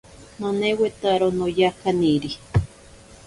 [0.39, 2.31] Nonewetaro noya kaniri.